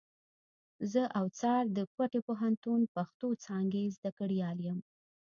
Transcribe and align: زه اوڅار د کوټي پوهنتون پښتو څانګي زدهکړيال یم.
زه 0.91 1.01
اوڅار 1.19 1.63
د 1.77 1.79
کوټي 1.95 2.19
پوهنتون 2.27 2.81
پښتو 2.95 3.27
څانګي 3.45 3.83
زدهکړيال 3.95 4.57
یم. 4.67 4.79